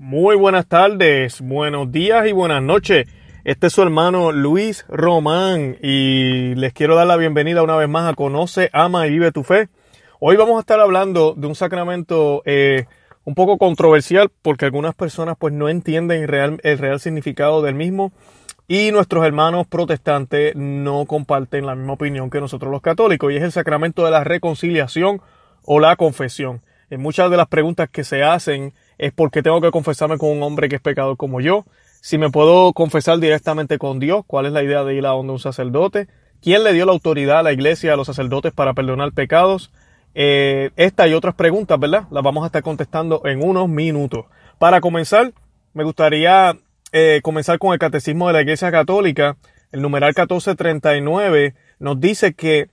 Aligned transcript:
Muy 0.00 0.36
buenas 0.36 0.68
tardes, 0.68 1.40
buenos 1.40 1.90
días 1.90 2.24
y 2.28 2.30
buenas 2.30 2.62
noches. 2.62 3.08
Este 3.42 3.66
es 3.66 3.72
su 3.72 3.82
hermano 3.82 4.30
Luis 4.30 4.86
Román 4.88 5.76
y 5.82 6.54
les 6.54 6.72
quiero 6.72 6.94
dar 6.94 7.08
la 7.08 7.16
bienvenida 7.16 7.64
una 7.64 7.74
vez 7.74 7.88
más 7.88 8.08
a 8.08 8.14
Conoce, 8.14 8.70
Ama 8.72 9.08
y 9.08 9.10
Vive 9.10 9.32
tu 9.32 9.42
Fe. 9.42 9.68
Hoy 10.20 10.36
vamos 10.36 10.56
a 10.56 10.60
estar 10.60 10.78
hablando 10.78 11.34
de 11.36 11.48
un 11.48 11.56
sacramento 11.56 12.42
eh, 12.44 12.86
un 13.24 13.34
poco 13.34 13.58
controversial 13.58 14.30
porque 14.40 14.66
algunas 14.66 14.94
personas 14.94 15.34
pues 15.36 15.52
no 15.52 15.68
entienden 15.68 16.22
el 16.22 16.28
real, 16.28 16.60
el 16.62 16.78
real 16.78 17.00
significado 17.00 17.60
del 17.60 17.74
mismo 17.74 18.12
y 18.68 18.92
nuestros 18.92 19.26
hermanos 19.26 19.66
protestantes 19.66 20.54
no 20.54 21.06
comparten 21.06 21.66
la 21.66 21.74
misma 21.74 21.94
opinión 21.94 22.30
que 22.30 22.40
nosotros 22.40 22.70
los 22.70 22.82
católicos 22.82 23.32
y 23.32 23.38
es 23.38 23.42
el 23.42 23.50
sacramento 23.50 24.04
de 24.04 24.12
la 24.12 24.22
reconciliación 24.22 25.20
o 25.64 25.80
la 25.80 25.96
confesión. 25.96 26.60
En 26.88 27.00
muchas 27.02 27.32
de 27.32 27.36
las 27.36 27.48
preguntas 27.48 27.90
que 27.90 28.04
se 28.04 28.22
hacen 28.22 28.72
es 28.98 29.12
porque 29.12 29.42
tengo 29.42 29.60
que 29.60 29.70
confesarme 29.70 30.18
con 30.18 30.30
un 30.30 30.42
hombre 30.42 30.68
que 30.68 30.76
es 30.76 30.82
pecador 30.82 31.16
como 31.16 31.40
yo. 31.40 31.64
Si 32.00 32.18
me 32.18 32.30
puedo 32.30 32.72
confesar 32.72 33.18
directamente 33.18 33.78
con 33.78 33.98
Dios, 33.98 34.24
¿cuál 34.26 34.46
es 34.46 34.52
la 34.52 34.62
idea 34.62 34.84
de 34.84 34.94
ir 34.94 35.06
a 35.06 35.10
donde 35.10 35.32
un 35.32 35.38
sacerdote? 35.38 36.08
¿Quién 36.42 36.62
le 36.64 36.72
dio 36.72 36.86
la 36.86 36.92
autoridad 36.92 37.40
a 37.40 37.42
la 37.42 37.52
iglesia, 37.52 37.94
a 37.94 37.96
los 37.96 38.06
sacerdotes 38.06 38.52
para 38.52 38.74
perdonar 38.74 39.12
pecados? 39.12 39.72
Eh, 40.14 40.70
esta 40.76 41.06
y 41.06 41.14
otras 41.14 41.34
preguntas, 41.34 41.78
¿verdad? 41.78 42.04
Las 42.10 42.22
vamos 42.22 42.42
a 42.42 42.46
estar 42.46 42.62
contestando 42.62 43.22
en 43.24 43.42
unos 43.42 43.68
minutos. 43.68 44.26
Para 44.58 44.80
comenzar, 44.80 45.32
me 45.74 45.84
gustaría 45.84 46.56
eh, 46.92 47.20
comenzar 47.22 47.58
con 47.58 47.72
el 47.72 47.78
Catecismo 47.78 48.26
de 48.28 48.32
la 48.32 48.42
Iglesia 48.42 48.70
Católica. 48.70 49.36
El 49.70 49.82
numeral 49.82 50.10
1439 50.10 51.54
nos 51.78 52.00
dice 52.00 52.34
que 52.34 52.70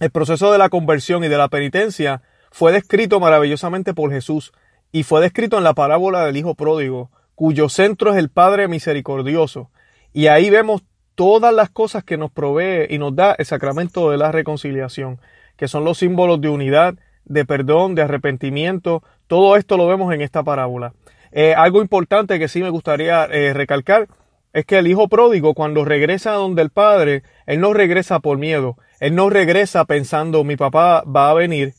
el 0.00 0.10
proceso 0.10 0.50
de 0.50 0.58
la 0.58 0.68
conversión 0.68 1.22
y 1.22 1.28
de 1.28 1.36
la 1.36 1.48
penitencia 1.48 2.22
fue 2.50 2.72
descrito 2.72 3.20
maravillosamente 3.20 3.94
por 3.94 4.10
Jesús 4.10 4.52
y 4.92 5.02
fue 5.04 5.22
descrito 5.22 5.56
en 5.56 5.64
la 5.64 5.72
parábola 5.72 6.24
del 6.26 6.36
Hijo 6.36 6.54
Pródigo, 6.54 7.10
cuyo 7.34 7.70
centro 7.70 8.12
es 8.12 8.18
el 8.18 8.28
Padre 8.28 8.68
Misericordioso. 8.68 9.70
Y 10.12 10.26
ahí 10.26 10.50
vemos 10.50 10.82
todas 11.14 11.52
las 11.54 11.70
cosas 11.70 12.04
que 12.04 12.18
nos 12.18 12.30
provee 12.30 12.86
y 12.90 12.98
nos 12.98 13.16
da 13.16 13.34
el 13.38 13.46
sacramento 13.46 14.10
de 14.10 14.18
la 14.18 14.30
reconciliación, 14.30 15.18
que 15.56 15.66
son 15.66 15.84
los 15.84 15.98
símbolos 15.98 16.40
de 16.42 16.50
unidad, 16.50 16.94
de 17.24 17.46
perdón, 17.46 17.94
de 17.94 18.02
arrepentimiento. 18.02 19.02
Todo 19.26 19.56
esto 19.56 19.78
lo 19.78 19.86
vemos 19.86 20.12
en 20.12 20.20
esta 20.20 20.42
parábola. 20.42 20.92
Eh, 21.32 21.54
algo 21.56 21.80
importante 21.80 22.38
que 22.38 22.48
sí 22.48 22.62
me 22.62 22.68
gustaría 22.68 23.24
eh, 23.24 23.54
recalcar 23.54 24.06
es 24.52 24.66
que 24.66 24.78
el 24.78 24.86
hijo 24.86 25.08
pródigo 25.08 25.54
cuando 25.54 25.86
regresa 25.86 26.32
a 26.32 26.36
donde 26.36 26.60
el 26.60 26.68
padre, 26.68 27.22
él 27.46 27.60
no 27.60 27.72
regresa 27.72 28.20
por 28.20 28.36
miedo, 28.36 28.76
él 29.00 29.14
no 29.14 29.30
regresa 29.30 29.86
pensando 29.86 30.44
mi 30.44 30.56
papá 30.56 31.02
va 31.04 31.30
a 31.30 31.34
venir 31.34 31.72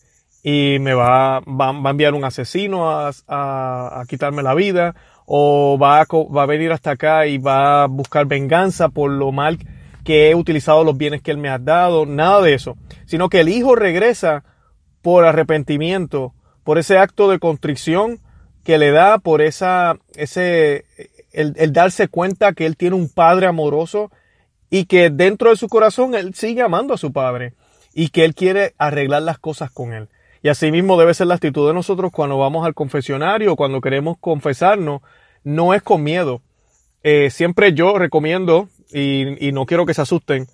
y 0.43 0.77
me 0.79 0.93
va, 0.93 1.39
va, 1.39 1.69
a 1.69 1.89
enviar 1.89 2.13
un 2.13 2.25
asesino 2.25 2.91
a, 2.91 3.11
a, 3.27 4.03
quitarme 4.09 4.43
la 4.43 4.53
vida 4.53 4.93
o 5.25 5.77
va 5.81 6.01
a, 6.01 6.05
va 6.05 6.43
a 6.43 6.45
venir 6.45 6.73
hasta 6.73 6.91
acá 6.91 7.25
y 7.27 7.37
va 7.37 7.83
a 7.83 7.87
buscar 7.87 8.25
venganza 8.25 8.89
por 8.89 9.09
lo 9.09 9.31
mal 9.31 9.57
que 10.03 10.29
he 10.29 10.35
utilizado 10.35 10.83
los 10.83 10.97
bienes 10.97 11.21
que 11.21 11.31
él 11.31 11.37
me 11.37 11.47
ha 11.47 11.59
dado, 11.59 12.05
nada 12.05 12.41
de 12.41 12.53
eso, 12.53 12.75
sino 13.05 13.29
que 13.29 13.39
el 13.39 13.47
hijo 13.47 13.75
regresa 13.75 14.43
por 15.01 15.23
arrepentimiento, 15.23 16.33
por 16.65 16.77
ese 16.77 16.97
acto 16.97 17.29
de 17.29 17.39
contrición 17.39 18.19
que 18.65 18.77
le 18.77 18.91
da, 18.91 19.19
por 19.19 19.41
esa, 19.41 19.97
ese, 20.15 20.85
el 21.31 21.71
darse 21.71 22.09
cuenta 22.09 22.51
que 22.51 22.65
él 22.65 22.75
tiene 22.75 22.97
un 22.97 23.07
padre 23.07 23.47
amoroso 23.47 24.11
y 24.69 24.85
que 24.85 25.09
dentro 25.09 25.51
de 25.51 25.55
su 25.55 25.69
corazón 25.69 26.15
él 26.15 26.33
sigue 26.35 26.61
amando 26.61 26.93
a 26.93 26.97
su 26.97 27.13
padre 27.13 27.53
y 27.93 28.09
que 28.09 28.25
él 28.25 28.35
quiere 28.35 28.73
arreglar 28.77 29.21
las 29.21 29.39
cosas 29.39 29.71
con 29.71 29.93
él. 29.93 30.09
Y 30.43 30.49
así 30.49 30.71
mismo 30.71 30.99
debe 30.99 31.13
ser 31.13 31.27
la 31.27 31.35
actitud 31.35 31.65
de 31.67 31.73
nosotros 31.73 32.11
cuando 32.11 32.37
vamos 32.37 32.65
al 32.65 32.73
confesionario, 32.73 33.55
cuando 33.55 33.79
queremos 33.79 34.17
confesarnos, 34.19 35.01
no 35.45 35.73
es 35.73 35.81
con 35.81 36.03
miedo. 36.03 36.41
Eh, 37.01 37.29
siempre 37.29 37.73
yo 37.73 37.97
recomiendo, 37.97 38.67
y, 38.91 39.47
y 39.47 39.53
no 39.53 39.65
quiero 39.65 39.85
que 39.85 39.93
se 39.93 40.01
asusten, 40.01 40.47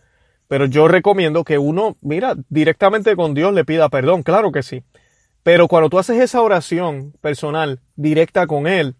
pero 0.47 0.67
yo 0.67 0.87
recomiendo 0.87 1.43
que 1.43 1.57
uno, 1.57 1.97
mira, 2.01 2.35
directamente 2.49 3.15
con 3.15 3.33
Dios 3.33 3.51
le 3.51 3.65
pida 3.65 3.89
perdón, 3.89 4.21
claro 4.21 4.51
que 4.51 4.61
sí. 4.61 4.83
Pero 5.41 5.67
cuando 5.67 5.89
tú 5.89 5.97
haces 5.97 6.21
esa 6.21 6.41
oración 6.41 7.13
personal, 7.21 7.79
directa 7.95 8.45
con 8.45 8.67
Él, 8.67 8.95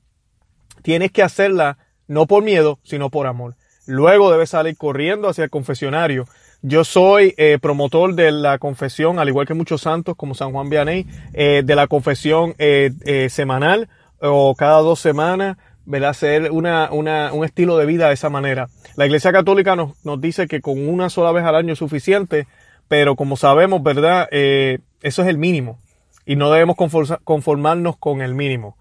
tienes 0.82 1.12
que 1.12 1.22
hacerla 1.22 1.78
no 2.08 2.26
por 2.26 2.44
miedo, 2.44 2.80
sino 2.84 3.12
por 3.12 3.28
amor. 3.28 3.56
Luego 3.86 4.32
debes 4.32 4.50
salir 4.50 4.76
corriendo 4.76 5.30
hacia 5.30 5.44
el 5.44 5.50
confesionario 5.52 6.26
yo 6.62 6.84
soy 6.84 7.34
eh, 7.38 7.58
promotor 7.62 8.16
de 8.16 8.32
la 8.32 8.58
confesión, 8.58 9.18
al 9.20 9.30
igual 9.30 9.48
que 9.48 9.54
muchos 9.54 9.82
santos 9.82 10.16
como 10.16 10.36
San 10.36 10.52
Juan 10.52 10.70
Vianney, 10.70 11.06
eh, 11.34 11.62
de 11.64 11.76
la 11.76 11.88
confesión 11.88 12.54
eh, 12.58 13.28
semanal 13.30 13.88
o 14.20 14.56
cada 14.56 14.80
dos 14.80 15.00
semanas, 15.00 15.58
¿verdad? 15.86 16.10
Hacer 16.10 16.52
una, 16.52 16.92
una, 16.92 17.32
un 17.32 17.46
estilo 17.46 17.78
de 17.78 17.86
vida 17.86 18.08
de 18.08 18.14
esa 18.14 18.30
manera. 18.30 18.68
La 18.96 19.06
Iglesia 19.06 19.32
Católica 19.32 19.78
nos, 19.78 20.04
nos 20.04 20.20
dice 20.20 20.48
que 20.48 20.60
con 20.60 20.88
una 20.88 21.10
sola 21.10 21.32
vez 21.32 21.46
al 21.46 21.56
año 21.56 21.74
es 21.74 21.80
suficiente, 21.80 22.46
pero 22.90 23.16
como 23.16 23.38
sabemos, 23.38 23.82
¿verdad? 23.82 24.28
eso 24.32 25.22
es 25.22 25.28
el 25.28 25.38
mínimo 25.38 25.80
y 26.26 26.36
no 26.36 26.52
debemos 26.52 26.76
conformarnos 27.24 27.98
con 27.98 28.22
el 28.22 28.34
mínimo. 28.36 28.78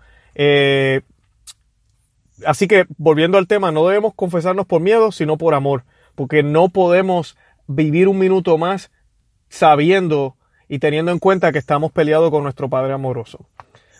así 2.44 2.66
que, 2.66 2.86
volviendo 2.96 3.38
al 3.38 3.46
tema, 3.46 3.70
no 3.70 3.86
debemos 3.86 4.14
confesarnos 4.14 4.66
por 4.66 4.80
miedo, 4.80 5.12
sino 5.12 5.36
por 5.36 5.54
amor, 5.54 5.84
porque 6.14 6.42
no 6.42 6.70
podemos 6.70 7.36
vivir 7.68 8.08
un 8.08 8.18
minuto 8.18 8.58
más 8.58 8.90
sabiendo 9.48 10.36
y 10.68 10.80
teniendo 10.80 11.12
en 11.12 11.18
cuenta 11.18 11.52
que 11.52 11.58
estamos 11.58 11.92
peleados 11.92 12.30
con 12.30 12.42
nuestro 12.42 12.68
Padre 12.68 12.92
amoroso. 12.92 13.46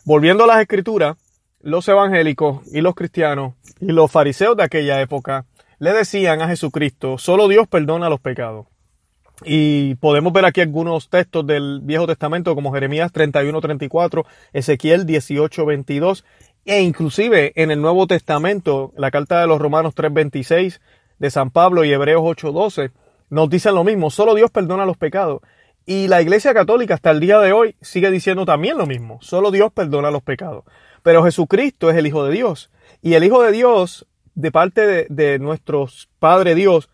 Volviendo 0.04 0.44
a 0.44 0.46
las 0.48 0.60
escrituras, 0.60 1.16
los 1.60 1.88
evangélicos 1.88 2.62
y 2.72 2.80
los 2.80 2.94
cristianos 2.94 3.54
y 3.80 3.92
los 3.92 4.10
fariseos 4.10 4.56
de 4.56 4.64
aquella 4.64 5.00
época 5.00 5.46
le 5.78 5.92
decían 5.92 6.42
a 6.42 6.48
Jesucristo, 6.48 7.18
solo 7.18 7.46
Dios 7.46 7.68
perdona 7.68 8.08
los 8.08 8.20
pecados. 8.20 8.66
Y 9.44 9.94
podemos 9.96 10.32
ver 10.32 10.44
aquí 10.44 10.60
algunos 10.60 11.10
textos 11.10 11.46
del 11.46 11.80
Viejo 11.82 12.06
Testamento 12.08 12.56
como 12.56 12.72
Jeremías 12.72 13.12
31-34, 13.12 14.24
Ezequiel 14.52 15.06
18-22 15.06 16.24
e 16.64 16.82
inclusive 16.82 17.52
en 17.54 17.70
el 17.70 17.80
Nuevo 17.80 18.06
Testamento, 18.06 18.92
la 18.96 19.10
carta 19.10 19.40
de 19.40 19.46
los 19.46 19.60
Romanos 19.60 19.94
3-26 19.94 20.80
de 21.18 21.30
San 21.30 21.50
Pablo 21.50 21.84
y 21.84 21.92
Hebreos 21.92 22.22
8-12, 22.22 22.90
nos 23.30 23.50
dicen 23.50 23.74
lo 23.74 23.84
mismo, 23.84 24.10
solo 24.10 24.34
Dios 24.34 24.50
perdona 24.50 24.86
los 24.86 24.96
pecados. 24.96 25.40
Y 25.86 26.08
la 26.08 26.20
Iglesia 26.20 26.52
Católica 26.52 26.94
hasta 26.94 27.10
el 27.10 27.20
día 27.20 27.38
de 27.40 27.52
hoy 27.52 27.74
sigue 27.80 28.10
diciendo 28.10 28.44
también 28.44 28.76
lo 28.76 28.86
mismo, 28.86 29.18
solo 29.22 29.50
Dios 29.50 29.72
perdona 29.72 30.10
los 30.10 30.22
pecados. 30.22 30.64
Pero 31.02 31.24
Jesucristo 31.24 31.90
es 31.90 31.96
el 31.96 32.06
Hijo 32.06 32.24
de 32.24 32.32
Dios. 32.32 32.70
Y 33.00 33.14
el 33.14 33.24
Hijo 33.24 33.42
de 33.42 33.52
Dios, 33.52 34.06
de 34.34 34.52
parte 34.52 34.86
de, 34.86 35.06
de 35.08 35.38
nuestro 35.38 35.88
Padre 36.18 36.54
Dios, 36.54 36.90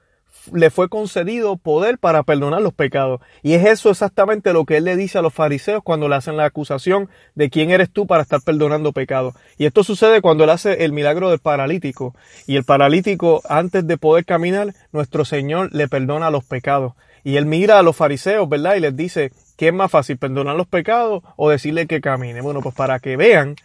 le 0.53 0.71
fue 0.71 0.89
concedido 0.89 1.57
poder 1.57 1.99
para 1.99 2.23
perdonar 2.23 2.61
los 2.63 2.75
pecados. 2.75 3.21
Y 3.43 3.55
es 3.55 3.65
eso 3.65 3.91
exactamente 3.91 4.53
lo 4.53 4.65
que 4.65 4.77
él 4.77 4.85
le 4.85 4.97
dice 4.97 5.19
a 5.19 5.23
los 5.23 5.33
fariseos 5.33 5.83
cuando 5.83 6.09
le 6.09 6.17
hacen 6.17 6.37
la 6.37 6.45
acusación 6.45 7.09
de 7.35 7.51
quién 7.51 7.71
eres 7.71 7.91
tú 7.91 8.07
para 8.07 8.23
estar 8.23 8.43
perdonando 8.43 8.93
pecados. 8.93 9.35
Y 9.57 9.67
esto 9.67 9.85
sucede 9.85 10.21
cuando 10.21 10.45
él 10.45 10.51
hace 10.51 10.85
el 10.85 10.93
milagro 10.93 11.31
del 11.31 11.39
paralítico. 11.39 12.15
Y 12.47 12.57
el 12.57 12.65
paralítico, 12.65 13.43
antes 13.49 13.87
de 13.87 13.97
poder 13.97 14.25
caminar, 14.25 14.75
nuestro 14.93 15.25
Señor 15.25 15.71
le 15.73 15.89
perdona 15.89 16.31
los 16.31 16.45
pecados. 16.45 16.93
Y 17.25 17.37
él 17.37 17.47
mira 17.47 17.79
a 17.79 17.83
los 17.83 17.97
fariseos, 17.97 18.49
¿verdad? 18.49 18.75
Y 18.75 18.81
les 18.81 18.95
dice, 18.95 19.33
¿qué 19.57 19.69
es 19.69 19.75
más 19.75 19.91
fácil, 19.91 20.19
perdonar 20.19 20.57
los 20.57 20.67
pecados 20.67 21.23
o 21.37 21.49
decirle 21.49 21.87
que 21.87 22.03
camine? 22.03 22.43
Bueno, 22.43 22.61
pues 22.61 22.75
para 22.75 22.99
que 22.99 23.17
vean, 23.17 23.57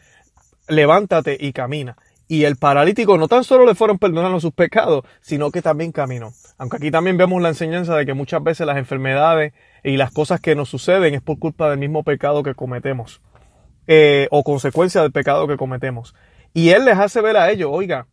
levántate 0.69 1.35
y 1.37 1.51
camina. 1.51 1.97
Y 2.31 2.43
el 2.43 2.57
paralítico 2.57 3.17
no 3.17 3.27
tan 3.27 3.43
solo 3.43 3.65
le 3.65 3.73
fueron 3.73 3.97
perdonando 3.97 4.39
sus 4.39 4.53
pecados, 4.53 5.03
sino 5.19 5.49
que 5.49 5.63
también 5.63 5.91
caminó. 5.91 6.31
Aunque 6.59 6.77
aquí 6.77 6.91
también 6.91 7.17
vemos 7.17 7.41
la 7.41 7.49
enseñanza 7.49 7.95
de 7.95 8.05
que 8.05 8.13
muchas 8.13 8.43
veces 8.43 8.67
las 8.67 8.77
enfermedades 8.77 9.51
y 9.83 9.97
las 9.97 10.11
cosas 10.11 10.39
que 10.39 10.53
nos 10.53 10.69
suceden 10.69 11.15
es 11.15 11.23
por 11.23 11.39
culpa 11.39 11.71
del 11.71 11.79
mismo 11.79 12.03
pecado 12.03 12.43
que 12.43 12.53
cometemos. 12.53 13.19
Eh, 13.87 14.27
o 14.29 14.43
consecuencia 14.43 15.01
del 15.01 15.11
pecado 15.11 15.47
que 15.47 15.57
cometemos. 15.57 16.13
Y 16.53 16.69
Él 16.69 16.85
les 16.85 16.99
hace 16.99 17.19
ver 17.19 17.35
a 17.35 17.49
ellos, 17.49 17.71
oiga, 17.73 18.05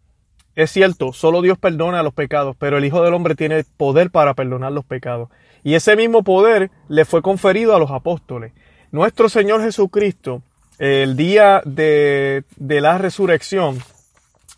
es 0.54 0.70
cierto, 0.70 1.12
solo 1.12 1.42
Dios 1.42 1.58
perdona 1.58 2.02
los 2.02 2.14
pecados, 2.14 2.56
pero 2.58 2.78
el 2.78 2.86
Hijo 2.86 3.02
del 3.02 3.12
Hombre 3.12 3.34
tiene 3.34 3.64
poder 3.76 4.10
para 4.10 4.32
perdonar 4.32 4.72
los 4.72 4.86
pecados. 4.86 5.28
Y 5.62 5.74
ese 5.74 5.94
mismo 5.94 6.22
poder 6.24 6.70
le 6.88 7.04
fue 7.04 7.20
conferido 7.20 7.76
a 7.76 7.78
los 7.78 7.90
apóstoles. 7.90 8.54
Nuestro 8.92 9.28
Señor 9.28 9.60
Jesucristo, 9.60 10.40
el 10.78 11.18
día 11.18 11.60
de, 11.66 12.44
de 12.56 12.80
la 12.80 12.96
resurrección, 12.96 13.82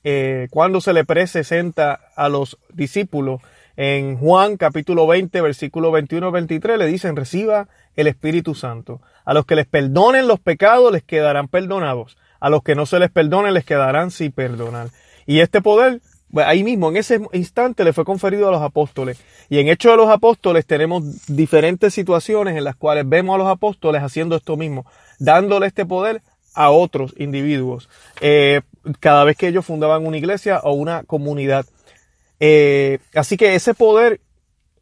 eh, 0.05 0.49
cuando 0.51 0.81
se 0.81 0.93
le 0.93 1.05
presenta 1.05 2.01
a 2.17 2.29
los 2.29 2.59
discípulos 2.73 3.41
en 3.77 4.17
Juan 4.17 4.57
capítulo 4.57 5.07
20 5.07 5.41
versículo 5.41 5.93
21-23 5.93 6.77
le 6.79 6.87
dicen 6.87 7.15
reciba 7.17 7.69
el 7.97 8.07
Espíritu 8.07 8.55
Santo. 8.55 9.01
A 9.25 9.35
los 9.35 9.47
que 9.47 9.57
les 9.57 9.67
perdonen 9.67 10.27
los 10.27 10.41
pecados 10.41 10.93
les 10.93 11.03
quedarán 11.03 11.49
perdonados. 11.49 12.17
A 12.41 12.51
los 12.51 12.63
que 12.63 12.75
no 12.75 12.87
se 12.87 12.99
les 12.99 13.11
perdone 13.11 13.53
les 13.53 13.65
quedarán 13.65 14.11
sin 14.11 14.33
perdonar. 14.33 14.89
Y 15.27 15.41
este 15.41 15.61
poder 15.61 16.01
pues, 16.33 16.47
ahí 16.47 16.63
mismo, 16.63 16.91
en 16.91 16.97
ese 16.97 17.21
instante, 17.33 17.85
le 17.85 17.93
fue 17.93 18.05
conferido 18.05 18.49
a 18.49 18.51
los 18.51 18.63
apóstoles. 18.63 19.21
Y 19.49 19.59
en 19.59 19.69
Hechos 19.69 19.93
de 19.93 19.97
los 19.97 20.11
Apóstoles 20.11 20.67
tenemos 20.67 21.27
diferentes 21.27 21.95
situaciones 21.95 22.57
en 22.57 22.65
las 22.65 22.77
cuales 22.77 23.09
vemos 23.09 23.35
a 23.35 23.39
los 23.39 23.49
apóstoles 23.49 24.03
haciendo 24.03 24.37
esto 24.37 24.57
mismo, 24.57 24.85
dándole 25.19 25.67
este 25.67 25.87
poder 25.87 26.23
a 26.55 26.71
otros 26.71 27.15
individuos 27.17 27.89
eh, 28.21 28.63
cada 29.01 29.25
vez 29.25 29.37
que 29.37 29.49
ellos 29.49 29.65
fundaban 29.65 30.07
una 30.07 30.17
iglesia 30.17 30.61
o 30.63 30.73
una 30.73 31.05
comunidad. 31.05 31.67
Eh, 32.41 32.99
así 33.15 33.37
que 33.37 33.55
ese 33.55 33.75
poder 33.75 34.21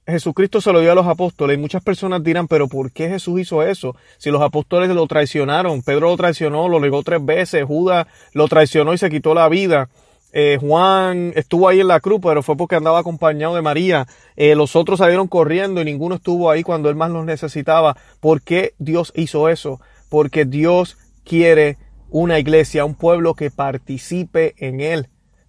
Jesucristo 0.06 0.60
se 0.60 0.72
lo 0.72 0.80
dio 0.80 0.92
a 0.92 0.94
los 0.94 1.06
apóstoles 1.06 1.56
y 1.56 1.60
muchas 1.60 1.82
personas 1.82 2.22
dirán, 2.22 2.46
pero 2.46 2.68
¿por 2.68 2.92
qué 2.92 3.08
Jesús 3.08 3.40
hizo 3.40 3.62
eso? 3.62 3.96
Si 4.18 4.30
los 4.30 4.40
apóstoles 4.40 4.88
lo 4.90 5.06
traicionaron, 5.06 5.82
Pedro 5.82 6.10
lo 6.10 6.16
traicionó, 6.16 6.68
lo 6.68 6.78
negó 6.78 7.02
tres 7.02 7.24
veces, 7.24 7.64
Judas 7.64 8.06
lo 8.32 8.46
traicionó 8.46 8.94
y 8.94 8.98
se 8.98 9.10
quitó 9.10 9.34
la 9.34 9.48
vida. 9.48 9.88
Eh, 10.32 10.58
Juan 10.60 11.32
estuvo 11.34 11.68
ahí 11.68 11.80
en 11.80 11.88
la 11.88 11.98
cruz, 11.98 12.20
pero 12.22 12.42
fue 12.42 12.56
porque 12.56 12.76
andaba 12.76 13.00
acompañado 13.00 13.56
de 13.56 13.62
María. 13.62 14.06
Los 14.36 14.76
otros 14.76 14.98
salieron 15.00 15.26
corriendo 15.26 15.80
y 15.80 15.84
ninguno 15.84 16.16
estuvo 16.16 16.50
ahí 16.50 16.62
cuando 16.62 16.88
él 16.88 16.94
más 16.94 17.10
los 17.10 17.24
necesitaba. 17.24 17.96
¿Por 18.20 18.42
qué 18.42 18.74
Dios 18.78 19.12
hizo 19.16 19.48
eso? 19.48 19.80
Porque 20.08 20.44
Dios 20.44 20.96
quiere 21.26 21.76
una 22.08 22.38
iglesia, 22.38 22.84
un 22.84 22.94
pueblo 22.94 23.34
que 23.34 23.50
participe 23.50 24.54
en 24.58 24.80
él 24.80 25.08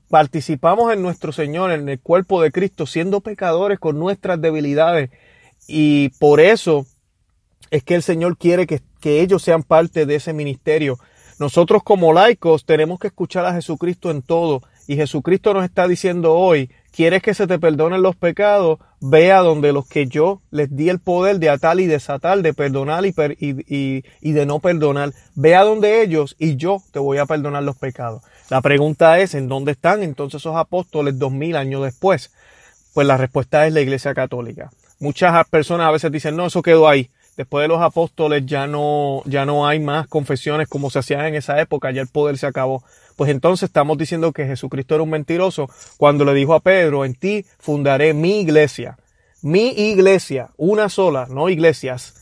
participamos 0.09 0.94
en 0.94 1.01
nuestro 1.01 1.31
Señor, 1.31 1.71
en 1.71 1.89
el 1.89 2.00
cuerpo 2.00 2.41
de 2.41 2.51
Cristo, 2.51 2.85
siendo 2.85 3.21
pecadores 3.21 3.79
con 3.79 4.00
nuestras 4.00 4.39
debilidades. 4.41 5.09
Y 5.68 6.09
por 6.19 6.39
eso 6.39 6.85
es 7.71 7.83
que 7.83 7.95
el 7.95 8.03
Señor 8.03 8.38
quiere 8.38 8.68
que, 8.68 8.81
que 9.01 9.21
ellos 9.21 9.44
sean 9.44 9.63
parte 9.63 10.06
de 10.06 10.15
ese 10.15 10.33
ministerio. 10.33 10.97
Nosotros 11.39 11.83
como 11.83 12.13
laicos 12.13 12.65
tenemos 12.65 13.00
que 13.00 13.07
escuchar 13.07 13.45
a 13.45 13.53
Jesucristo 13.53 14.09
en 14.09 14.21
todo. 14.21 14.63
Y 14.88 14.95
Jesucristo 14.95 15.53
nos 15.53 15.65
está 15.65 15.88
diciendo 15.88 16.33
hoy, 16.33 16.71
¿quieres 16.97 17.21
que 17.21 17.35
se 17.35 17.45
te 17.45 17.59
perdonen 17.59 18.01
los 18.01 18.15
pecados? 18.15 18.79
Ve 18.99 19.31
a 19.31 19.41
donde 19.41 19.71
los 19.71 19.88
que 19.88 20.07
yo 20.07 20.41
les 20.49 20.75
di 20.75 20.89
el 20.89 20.97
poder 20.97 21.38
de 21.38 21.51
atar 21.51 21.79
y 21.79 21.85
desatar, 21.85 22.41
de 22.41 22.55
perdonar 22.55 23.05
y, 23.05 23.11
de 24.31 24.45
no 24.47 24.57
perdonar. 24.57 25.13
Ve 25.35 25.55
a 25.55 25.61
donde 25.61 26.01
ellos 26.01 26.35
y 26.39 26.55
yo 26.55 26.81
te 26.91 26.97
voy 26.97 27.19
a 27.19 27.27
perdonar 27.27 27.61
los 27.61 27.77
pecados. 27.77 28.23
La 28.49 28.61
pregunta 28.61 29.19
es, 29.19 29.35
¿en 29.35 29.47
dónde 29.47 29.73
están 29.73 30.01
entonces 30.01 30.41
esos 30.41 30.55
apóstoles 30.55 31.19
dos 31.19 31.31
mil 31.31 31.55
años 31.55 31.83
después? 31.83 32.31
Pues 32.95 33.05
la 33.05 33.15
respuesta 33.15 33.67
es 33.67 33.73
la 33.73 33.81
Iglesia 33.81 34.15
Católica. 34.15 34.71
Muchas 34.99 35.47
personas 35.49 35.89
a 35.89 35.91
veces 35.91 36.11
dicen, 36.11 36.35
no, 36.35 36.47
eso 36.47 36.63
quedó 36.63 36.88
ahí. 36.88 37.11
Después 37.37 37.63
de 37.63 37.67
los 37.67 37.81
apóstoles 37.81 38.47
ya 38.47 38.65
no, 38.65 39.21
ya 39.25 39.45
no 39.45 39.67
hay 39.67 39.79
más 39.79 40.07
confesiones 40.07 40.67
como 40.67 40.89
se 40.89 40.97
hacían 40.97 41.27
en 41.27 41.35
esa 41.35 41.61
época, 41.61 41.91
ya 41.91 42.01
el 42.01 42.07
poder 42.07 42.39
se 42.39 42.47
acabó. 42.47 42.83
Pues 43.15 43.29
entonces 43.29 43.69
estamos 43.69 43.97
diciendo 43.99 44.31
que 44.31 44.47
Jesucristo 44.47 44.95
era 44.95 45.03
un 45.03 45.11
mentiroso 45.11 45.69
cuando 45.97 46.25
le 46.25 46.33
dijo 46.33 46.55
a 46.55 46.61
Pedro, 46.61 47.05
en 47.05 47.13
ti 47.13 47.45
fundaré 47.59 48.15
mi 48.15 48.41
iglesia. 48.41 48.97
Mi 49.43 49.67
iglesia, 49.69 50.49
una 50.57 50.89
sola, 50.89 51.27
no 51.29 51.47
iglesias. 51.47 52.15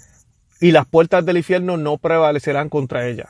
Y 0.59 0.71
las 0.71 0.85
puertas 0.85 1.25
del 1.25 1.37
infierno 1.37 1.77
no 1.77 1.97
prevalecerán 1.97 2.67
contra 2.67 3.07
ella. 3.07 3.29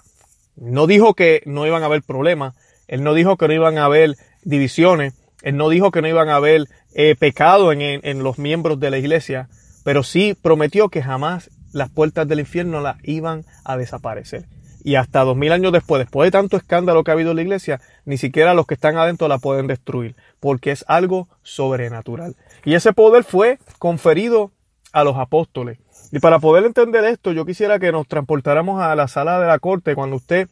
No 0.55 0.87
dijo 0.87 1.13
que 1.13 1.43
no 1.45 1.67
iban 1.67 1.83
a 1.83 1.85
haber 1.85 2.01
problemas, 2.01 2.55
él 2.87 3.03
no 3.03 3.13
dijo 3.13 3.37
que 3.37 3.47
no 3.47 3.53
iban 3.53 3.77
a 3.77 3.85
haber 3.85 4.15
divisiones. 4.43 5.13
Él 5.43 5.57
no 5.57 5.69
dijo 5.69 5.91
que 5.91 6.01
no 6.01 6.07
iban 6.07 6.29
a 6.29 6.37
haber 6.37 6.65
eh, 6.95 7.15
pecado 7.15 7.71
en, 7.71 7.81
en, 7.81 8.23
los 8.23 8.39
miembros 8.39 8.79
de 8.79 8.89
la 8.89 8.97
iglesia. 8.97 9.49
Pero 9.83 10.01
sí 10.01 10.35
prometió 10.39 10.89
que 10.89 11.03
jamás 11.03 11.51
las 11.75 11.89
puertas 11.89 12.25
del 12.25 12.39
infierno 12.39 12.80
las 12.80 12.95
iban 13.04 13.44
a 13.66 13.75
desaparecer. 13.75 14.45
Y 14.81 14.95
hasta 14.95 15.25
dos 15.25 15.36
mil 15.36 15.51
años 15.51 15.74
después, 15.74 16.00
después 16.00 16.27
de 16.27 16.31
tanto 16.31 16.56
escándalo 16.56 17.04
que 17.04 17.12
ha 17.12 17.16
habido 17.16 17.31
en 17.31 17.36
la 17.36 17.42
iglesia, 17.42 17.81
ni 18.06 18.18
siquiera 18.18 18.54
los 18.54 18.66
que 18.66 18.75
están 18.75 18.98
adentro 18.98 19.27
la 19.27 19.39
pueden 19.39 19.68
destruir. 19.68 20.16
Porque 20.39 20.72
es 20.72 20.86
algo 20.88 21.27
sobrenatural. 21.44 22.36
Y 22.63 22.75
ese 22.75 22.94
poder 22.94 23.25
fue 23.25 23.60
conferido 23.77 24.51
a 24.94 25.04
los 25.04 25.18
apóstoles. 25.18 25.80
Y 26.13 26.19
para 26.19 26.39
poder 26.39 26.63
entender 26.63 27.04
esto, 27.04 27.33
yo 27.33 27.45
quisiera 27.45 27.78
que 27.78 27.92
nos 27.92 28.07
transportáramos 28.07 28.81
a 28.81 28.95
la 28.95 29.10
sala 29.10 29.42
de 29.42 29.48
la 29.48 29.60
corte 29.60 29.95
cuando 29.95 30.16
usted 30.16 30.48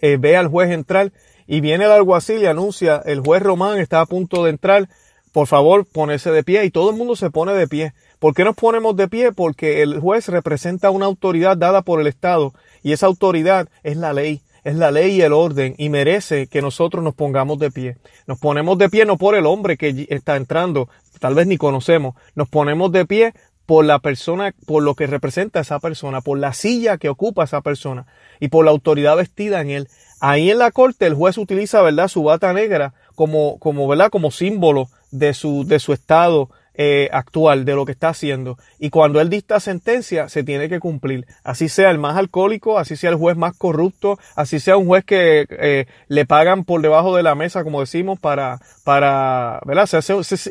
eh, 0.00 0.16
ve 0.18 0.36
al 0.36 0.48
juez 0.48 0.70
entrar 0.70 1.12
y 1.46 1.60
viene 1.60 1.84
el 1.84 1.92
alguacil 1.92 2.42
y 2.42 2.46
anuncia, 2.46 3.00
el 3.04 3.20
juez 3.20 3.40
Román 3.40 3.78
está 3.78 4.00
a 4.00 4.06
punto 4.06 4.42
de 4.42 4.50
entrar, 4.50 4.88
por 5.32 5.46
favor 5.46 5.84
ponerse 5.84 6.30
de 6.30 6.42
pie 6.42 6.64
y 6.64 6.70
todo 6.70 6.90
el 6.90 6.96
mundo 6.96 7.16
se 7.16 7.30
pone 7.30 7.52
de 7.52 7.68
pie. 7.68 7.92
¿Por 8.18 8.34
qué 8.34 8.44
nos 8.44 8.56
ponemos 8.56 8.96
de 8.96 9.08
pie? 9.08 9.32
Porque 9.32 9.82
el 9.82 9.98
juez 9.98 10.28
representa 10.28 10.90
una 10.90 11.06
autoridad 11.06 11.56
dada 11.56 11.82
por 11.82 12.00
el 12.00 12.06
Estado 12.06 12.52
y 12.82 12.92
esa 12.92 13.06
autoridad 13.06 13.68
es 13.82 13.96
la 13.96 14.12
ley, 14.12 14.42
es 14.64 14.76
la 14.76 14.90
ley 14.90 15.16
y 15.16 15.22
el 15.22 15.32
orden 15.32 15.74
y 15.78 15.88
merece 15.88 16.46
que 16.46 16.62
nosotros 16.62 17.02
nos 17.02 17.14
pongamos 17.14 17.58
de 17.58 17.70
pie. 17.70 17.96
Nos 18.26 18.38
ponemos 18.38 18.76
de 18.78 18.90
pie 18.90 19.06
no 19.06 19.16
por 19.16 19.34
el 19.34 19.46
hombre 19.46 19.76
que 19.76 20.06
está 20.10 20.36
entrando, 20.36 20.88
tal 21.18 21.34
vez 21.34 21.46
ni 21.46 21.56
conocemos, 21.56 22.14
nos 22.34 22.48
ponemos 22.48 22.92
de 22.92 23.06
pie 23.06 23.34
por 23.70 23.84
la 23.84 24.00
persona, 24.00 24.52
por 24.66 24.82
lo 24.82 24.96
que 24.96 25.06
representa 25.06 25.60
esa 25.60 25.78
persona, 25.78 26.20
por 26.20 26.38
la 26.38 26.52
silla 26.52 26.98
que 26.98 27.08
ocupa 27.08 27.44
esa 27.44 27.60
persona 27.60 28.04
y 28.40 28.48
por 28.48 28.64
la 28.64 28.72
autoridad 28.72 29.16
vestida 29.16 29.60
en 29.60 29.70
él. 29.70 29.88
Ahí 30.18 30.50
en 30.50 30.58
la 30.58 30.72
corte 30.72 31.06
el 31.06 31.14
juez 31.14 31.38
utiliza, 31.38 31.80
¿verdad?, 31.80 32.08
su 32.08 32.24
bata 32.24 32.52
negra 32.52 32.94
como, 33.20 33.58
como 33.58 33.86
¿verdad?, 33.86 34.08
como 34.08 34.30
símbolo 34.30 34.88
de 35.10 35.34
su, 35.34 35.66
de 35.66 35.78
su 35.78 35.92
estado 35.92 36.48
eh, 36.72 37.10
actual, 37.12 37.66
de 37.66 37.74
lo 37.74 37.84
que 37.84 37.92
está 37.92 38.08
haciendo. 38.08 38.56
Y 38.78 38.88
cuando 38.88 39.20
él 39.20 39.28
dicta 39.28 39.60
sentencia, 39.60 40.30
se 40.30 40.42
tiene 40.42 40.70
que 40.70 40.80
cumplir. 40.80 41.26
Así 41.44 41.68
sea 41.68 41.90
el 41.90 41.98
más 41.98 42.16
alcohólico, 42.16 42.78
así 42.78 42.96
sea 42.96 43.10
el 43.10 43.16
juez 43.16 43.36
más 43.36 43.54
corrupto, 43.58 44.18
así 44.36 44.58
sea 44.58 44.78
un 44.78 44.86
juez 44.86 45.04
que 45.04 45.44
eh, 45.50 45.84
le 46.08 46.24
pagan 46.24 46.64
por 46.64 46.80
debajo 46.80 47.14
de 47.14 47.22
la 47.22 47.34
mesa, 47.34 47.62
como 47.62 47.80
decimos, 47.80 48.18
para, 48.18 48.58
para, 48.84 49.60
¿verdad? 49.66 49.86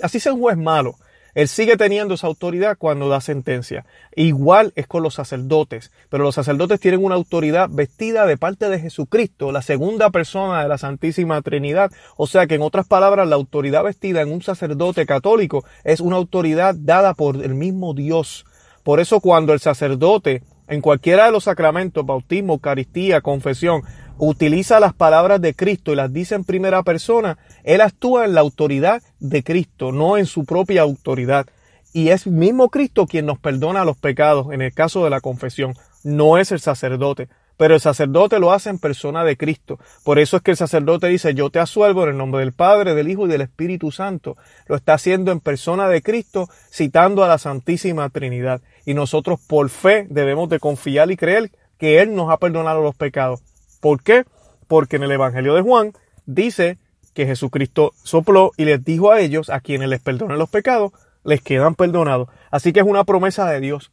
Así 0.04 0.19
sea 0.19 0.33
un 0.33 0.39
juez 0.39 0.56
malo. 0.56 0.94
Él 1.39 1.47
sigue 1.47 1.77
teniendo 1.77 2.15
esa 2.15 2.27
autoridad 2.27 2.77
cuando 2.77 3.07
da 3.07 3.21
sentencia. 3.21 3.86
Igual 4.13 4.74
es 4.75 4.88
con 4.88 5.03
los 5.03 5.13
sacerdotes, 5.13 5.89
pero 6.09 6.25
los 6.25 6.36
sacerdotes 6.36 6.81
tienen 6.81 7.01
una 7.01 7.15
autoridad 7.15 7.69
vestida 7.71 8.25
de 8.25 8.36
parte 8.36 8.68
de 8.68 8.77
Jesucristo, 8.77 9.53
la 9.53 9.62
segunda 9.62 10.09
persona 10.09 10.62
de 10.62 10.68
la 10.68 10.77
Santísima 10.77 11.41
Trinidad. 11.41 11.94
O 12.18 12.27
sea 12.27 12.45
que 12.45 12.56
en 12.56 12.62
otras 12.62 12.88
palabras, 12.88 13.25
la 13.25 13.38
autoridad 13.38 13.86
vestida 13.86 14.19
en 14.19 14.33
un 14.33 14.41
sacerdote 14.41 15.06
católico 15.06 15.63
es 15.86 16.01
una 16.01 16.18
autoridad 16.18 16.75
dada 16.75 17.13
por 17.13 17.38
el 17.38 17.56
mismo 17.56 17.94
Dios. 17.94 18.45
Por 18.83 19.00
eso 19.00 19.21
cuando 19.21 19.53
el 19.53 19.62
sacerdote 19.62 20.44
en 20.68 20.81
cualquiera 20.81 21.25
de 21.25 21.31
los 21.31 21.45
sacramentos, 21.45 22.06
bautismo, 22.06 22.56
Eucaristía, 22.56 23.21
confesión, 23.21 23.83
utiliza 24.19 24.80
las 24.80 24.94
palabras 24.94 25.42
de 25.42 25.56
Cristo 25.56 25.92
y 25.92 25.95
las 25.95 26.13
dice 26.13 26.36
en 26.36 26.44
primera 26.44 26.83
persona, 26.83 27.38
él 27.63 27.81
actúa 27.81 28.25
en 28.25 28.36
la 28.36 28.42
autoridad 28.42 29.01
de 29.19 29.44
Cristo, 29.44 29.92
no 29.92 30.18
en 30.18 30.25
su 30.25 30.45
propia 30.45 30.81
autoridad. 30.81 31.48
Y 31.94 32.10
es 32.10 32.27
mismo 32.27 32.69
Cristo 32.69 33.07
quien 33.07 33.25
nos 33.25 33.39
perdona 33.39 33.86
los 33.86 33.98
pecados 33.98 34.54
en 34.54 34.62
el 34.62 34.74
caso 34.74 35.04
de 35.04 35.10
la 35.10 35.21
confesión, 35.21 35.74
no 36.04 36.38
es 36.38 36.51
el 36.51 36.60
sacerdote. 36.60 37.30
Pero 37.57 37.74
el 37.74 37.81
sacerdote 37.81 38.39
lo 38.39 38.54
hace 38.54 38.69
en 38.69 38.80
persona 38.80 39.25
de 39.25 39.36
Cristo. 39.36 39.80
Por 40.06 40.18
eso 40.18 40.38
es 40.38 40.44
que 40.44 40.51
el 40.51 40.57
sacerdote 40.57 41.07
dice, 41.07 41.33
yo 41.33 41.50
te 41.50 41.60
asuelvo 41.60 42.04
en 42.04 42.12
el 42.12 42.18
nombre 42.18 42.39
del 42.39 42.54
Padre, 42.54 42.95
del 42.95 43.09
Hijo 43.09 43.26
y 43.26 43.30
del 43.30 43.42
Espíritu 43.42 43.92
Santo. 43.92 44.38
Lo 44.68 44.78
está 44.78 44.94
haciendo 44.94 45.33
en 45.33 45.42
persona 45.42 45.90
de 45.90 46.02
Cristo, 46.02 46.47
citando 46.71 47.21
a 47.21 47.28
la 47.28 47.38
Santísima 47.38 48.09
Trinidad. 48.11 48.61
Y 48.85 48.94
nosotros 48.94 49.42
por 49.45 49.69
fe 49.69 50.07
debemos 50.09 50.47
de 50.47 50.59
confiar 50.59 51.11
y 51.11 51.18
creer 51.18 51.52
que 51.78 52.02
Él 52.02 52.16
nos 52.16 52.31
ha 52.31 52.38
perdonado 52.38 52.81
los 52.81 52.95
pecados. 52.95 53.42
¿Por 53.80 54.04
qué? 54.04 54.26
Porque 54.68 54.98
en 54.98 55.04
el 55.04 55.12
Evangelio 55.12 55.54
de 55.56 55.62
Juan 55.62 55.94
dice 56.26 56.78
que 57.14 57.26
Jesucristo 57.26 57.94
sopló 58.04 58.52
y 58.57 58.66
les 58.66 58.83
dijo 58.83 59.12
a 59.12 59.19
ellos, 59.19 59.50
a 59.50 59.59
quienes 59.59 59.90
les 59.90 60.02
perdonen 60.02 60.38
los 60.38 60.50
pecados, 60.50 60.92
les 61.24 61.42
quedan 61.42 61.76
perdonados. 61.76 62.30
Así 62.52 62.74
que 62.74 62.80
es 62.80 62.86
una 62.86 63.04
promesa 63.04 63.50
de 63.50 63.59
Dios, 63.59 63.92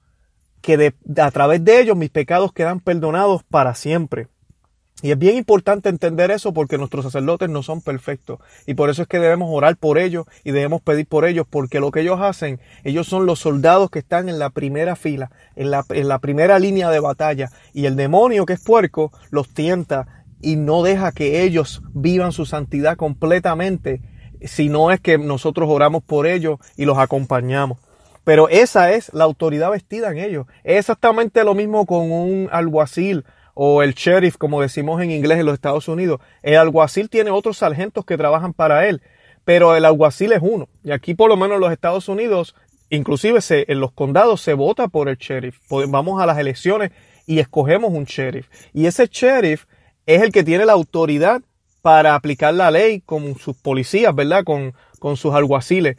que 0.61 0.95
a 1.17 1.31
través 1.31 1.65
de 1.65 1.81
ellos 1.81 1.97
mis 1.97 2.11
pecados 2.11 2.53
quedan 2.53 2.81
perdonados 2.81 3.43
para 3.45 3.75
siempre. 3.75 4.29
Y 5.03 5.11
es 5.11 5.19
bien 5.19 5.37
importante 5.37 5.91
entender 5.91 6.31
eso 6.31 6.55
porque 6.55 6.79
nuestros 6.79 7.05
sacerdotes 7.05 7.51
no 7.51 7.63
son 7.63 7.83
perfectos. 7.83 8.39
Y 8.67 8.75
por 8.75 8.89
eso 8.89 9.03
es 9.03 9.09
que 9.09 9.19
debemos 9.19 9.51
orar 9.53 9.77
por 9.77 9.99
ellos 9.99 10.27
y 10.43 10.53
debemos 10.53 10.81
pedir 10.81 11.07
por 11.07 11.27
ellos 11.27 11.47
porque 11.49 11.81
lo 11.81 11.91
que 11.91 12.01
ellos 12.01 12.19
hacen, 12.21 12.61
ellos 12.83 13.07
son 13.07 13.27
los 13.27 13.41
soldados 13.41 13.91
que 13.91 13.99
están 13.99 14.31
en 14.31 14.39
la 14.39 14.49
primera 14.49 14.97
fila, 14.97 15.31
en 15.55 15.71
la, 15.71 15.85
en 15.91 16.09
la 16.09 16.19
primera 16.19 16.59
línea 16.59 16.89
de 16.91 17.01
batalla. 17.01 17.51
Y 17.75 17.85
el 17.85 17.95
demonio 17.95 18.47
que 18.47 18.55
es 18.55 18.65
puerco 18.65 19.13
los 19.31 19.51
tienta 19.51 20.25
y 20.41 20.57
no 20.57 20.83
deja 20.83 21.13
que 21.13 21.43
ellos 21.43 21.83
vivan 21.93 22.33
su 22.33 22.47
santidad 22.47 22.97
completamente, 22.97 24.01
si 24.43 24.71
no 24.71 24.91
es 24.91 25.01
que 25.01 25.19
nosotros 25.19 25.69
oramos 25.69 26.05
por 26.05 26.27
ellos 26.27 26.59
y 26.77 26.87
los 26.87 26.97
acompañamos. 26.97 27.79
Pero 28.25 28.49
esa 28.49 28.93
es 28.93 29.13
la 29.15 29.25
autoridad 29.25 29.71
vestida 29.71 30.11
en 30.11 30.19
ellos. 30.19 30.47
Es 30.65 30.79
exactamente 30.81 31.45
lo 31.45 31.55
mismo 31.55 31.87
con 31.87 32.11
un 32.11 32.49
alguacil 32.51 33.25
o 33.59 33.83
el 33.83 33.95
sheriff, 33.95 34.37
como 34.37 34.61
decimos 34.61 35.03
en 35.03 35.11
inglés 35.11 35.39
en 35.39 35.47
los 35.47 35.55
Estados 35.55 35.89
Unidos. 35.89 36.21
El 36.43 36.59
alguacil 36.59 37.09
tiene 37.09 37.31
otros 37.31 37.57
sargentos 37.57 38.05
que 38.05 38.19
trabajan 38.19 38.53
para 38.53 38.87
él, 38.87 39.01
pero 39.47 39.75
el 39.75 39.87
alguacil 39.87 40.33
es 40.33 40.41
uno. 40.43 40.69
Y 40.85 40.91
aquí 40.91 41.15
por 41.15 41.31
lo 41.31 41.39
menos 41.39 41.55
en 41.55 41.63
los 41.63 41.73
Estados 41.73 42.07
Unidos, 42.11 42.55
inclusive 42.91 43.41
en 43.49 43.81
los 43.81 43.93
condados 43.93 44.43
se 44.43 44.53
vota 44.53 44.89
por 44.89 45.09
el 45.09 45.17
sheriff. 45.17 45.59
Vamos 45.71 46.23
a 46.23 46.27
las 46.27 46.37
elecciones 46.37 46.93
y 47.25 47.39
escogemos 47.39 47.95
un 47.95 48.05
sheriff. 48.05 48.47
Y 48.75 48.85
ese 48.85 49.07
sheriff 49.07 49.65
es 50.05 50.21
el 50.21 50.33
que 50.33 50.45
tiene 50.45 50.67
la 50.67 50.75
autoridad 50.75 51.41
para 51.81 52.15
aplicar 52.15 52.53
la 52.53 52.71
ley 52.71 53.01
con 53.01 53.39
sus 53.39 53.57
policías, 53.57 54.15
¿verdad? 54.15 54.45
Con, 54.45 54.75
con 54.99 55.17
sus 55.17 55.35
alguaciles. 55.35 55.97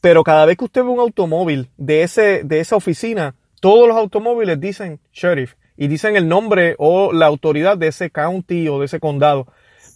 Pero 0.00 0.24
cada 0.24 0.46
vez 0.46 0.56
que 0.56 0.64
usted 0.64 0.82
ve 0.82 0.88
un 0.88 1.00
automóvil 1.00 1.68
de, 1.76 2.04
ese, 2.04 2.42
de 2.42 2.60
esa 2.60 2.76
oficina, 2.76 3.34
todos 3.60 3.86
los 3.86 3.98
automóviles 3.98 4.58
dicen 4.58 4.98
sheriff 5.12 5.56
y 5.80 5.88
dicen 5.88 6.14
el 6.14 6.28
nombre 6.28 6.74
o 6.76 7.10
la 7.10 7.24
autoridad 7.24 7.78
de 7.78 7.86
ese 7.86 8.10
county 8.10 8.68
o 8.68 8.78
de 8.80 8.84
ese 8.84 9.00
condado. 9.00 9.46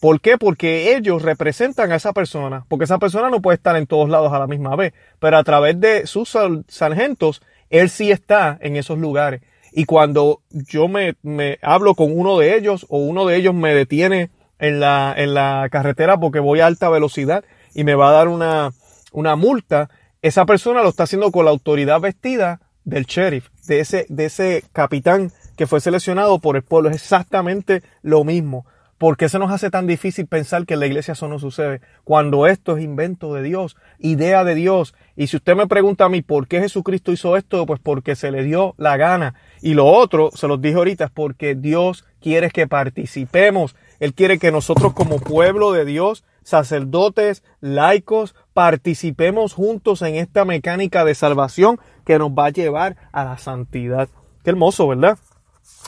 ¿Por 0.00 0.22
qué? 0.22 0.38
Porque 0.38 0.96
ellos 0.96 1.20
representan 1.20 1.92
a 1.92 1.96
esa 1.96 2.14
persona, 2.14 2.64
porque 2.70 2.86
esa 2.86 2.96
persona 2.96 3.28
no 3.28 3.42
puede 3.42 3.56
estar 3.56 3.76
en 3.76 3.86
todos 3.86 4.08
lados 4.08 4.32
a 4.32 4.38
la 4.38 4.46
misma 4.46 4.76
vez, 4.76 4.94
pero 5.18 5.36
a 5.36 5.44
través 5.44 5.78
de 5.78 6.06
sus 6.06 6.38
sargentos, 6.68 7.42
él 7.68 7.90
sí 7.90 8.10
está 8.10 8.56
en 8.62 8.76
esos 8.76 8.98
lugares. 8.98 9.42
Y 9.72 9.84
cuando 9.84 10.40
yo 10.48 10.88
me, 10.88 11.16
me 11.22 11.58
hablo 11.60 11.94
con 11.94 12.18
uno 12.18 12.38
de 12.38 12.56
ellos 12.56 12.86
o 12.88 12.96
uno 12.96 13.26
de 13.26 13.36
ellos 13.36 13.52
me 13.52 13.74
detiene 13.74 14.30
en 14.58 14.80
la, 14.80 15.12
en 15.14 15.34
la 15.34 15.68
carretera 15.70 16.18
porque 16.18 16.40
voy 16.40 16.60
a 16.60 16.66
alta 16.66 16.88
velocidad 16.88 17.44
y 17.74 17.84
me 17.84 17.94
va 17.94 18.08
a 18.08 18.12
dar 18.12 18.28
una, 18.28 18.72
una 19.12 19.36
multa, 19.36 19.90
esa 20.22 20.46
persona 20.46 20.82
lo 20.82 20.88
está 20.88 21.02
haciendo 21.02 21.30
con 21.30 21.44
la 21.44 21.50
autoridad 21.50 22.00
vestida 22.00 22.62
del 22.84 23.04
sheriff, 23.04 23.48
de 23.66 23.80
ese, 23.80 24.06
de 24.08 24.24
ese 24.24 24.64
capitán 24.72 25.30
que 25.56 25.66
fue 25.66 25.80
seleccionado 25.80 26.38
por 26.38 26.56
el 26.56 26.62
pueblo. 26.62 26.90
Es 26.90 26.96
exactamente 26.96 27.82
lo 28.02 28.24
mismo. 28.24 28.66
¿Por 28.98 29.16
qué 29.16 29.28
se 29.28 29.38
nos 29.38 29.50
hace 29.50 29.70
tan 29.70 29.86
difícil 29.86 30.26
pensar 30.26 30.66
que 30.66 30.74
en 30.74 30.80
la 30.80 30.86
iglesia 30.86 31.12
eso 31.12 31.26
no 31.28 31.38
sucede? 31.38 31.80
Cuando 32.04 32.46
esto 32.46 32.76
es 32.76 32.84
invento 32.84 33.34
de 33.34 33.42
Dios, 33.42 33.76
idea 33.98 34.44
de 34.44 34.54
Dios. 34.54 34.94
Y 35.16 35.26
si 35.26 35.36
usted 35.36 35.56
me 35.56 35.66
pregunta 35.66 36.04
a 36.04 36.08
mí 36.08 36.22
por 36.22 36.46
qué 36.46 36.60
Jesucristo 36.60 37.10
hizo 37.10 37.36
esto, 37.36 37.66
pues 37.66 37.80
porque 37.80 38.14
se 38.14 38.30
le 38.30 38.44
dio 38.44 38.74
la 38.78 38.96
gana. 38.96 39.34
Y 39.60 39.74
lo 39.74 39.86
otro, 39.86 40.30
se 40.32 40.46
los 40.46 40.60
dije 40.60 40.76
ahorita, 40.76 41.06
es 41.06 41.10
porque 41.10 41.56
Dios 41.56 42.04
quiere 42.20 42.50
que 42.50 42.68
participemos. 42.68 43.74
Él 43.98 44.14
quiere 44.14 44.38
que 44.38 44.52
nosotros 44.52 44.92
como 44.94 45.18
pueblo 45.18 45.72
de 45.72 45.84
Dios, 45.84 46.24
sacerdotes, 46.44 47.42
laicos, 47.60 48.34
participemos 48.52 49.54
juntos 49.54 50.02
en 50.02 50.14
esta 50.14 50.44
mecánica 50.44 51.04
de 51.04 51.14
salvación 51.16 51.80
que 52.06 52.18
nos 52.18 52.30
va 52.30 52.46
a 52.46 52.50
llevar 52.50 52.96
a 53.12 53.24
la 53.24 53.38
santidad. 53.38 54.08
Qué 54.44 54.50
hermoso, 54.50 54.86
¿verdad? 54.86 55.18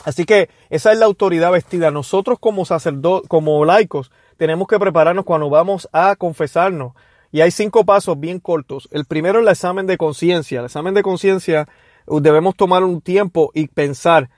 Así 0.05 0.25
que 0.25 0.49
esa 0.69 0.91
es 0.91 0.99
la 0.99 1.05
autoridad 1.05 1.51
vestida. 1.51 1.91
Nosotros 1.91 2.39
como 2.39 2.65
sacerdotes, 2.65 3.27
como 3.27 3.63
laicos, 3.65 4.11
tenemos 4.37 4.67
que 4.67 4.79
prepararnos 4.79 5.25
cuando 5.25 5.49
vamos 5.49 5.89
a 5.91 6.15
confesarnos. 6.15 6.93
Y 7.31 7.41
hay 7.41 7.51
cinco 7.51 7.85
pasos 7.85 8.19
bien 8.19 8.39
cortos. 8.39 8.87
El 8.91 9.05
primero 9.05 9.39
es 9.39 9.43
el 9.43 9.51
examen 9.51 9.87
de 9.87 9.97
conciencia. 9.97 10.59
El 10.59 10.65
examen 10.65 10.93
de 10.93 11.03
conciencia 11.03 11.67
uh, 12.05 12.19
debemos 12.19 12.55
tomar 12.55 12.83
un 12.83 13.01
tiempo 13.01 13.51
y 13.53 13.67
pensar 13.67 14.29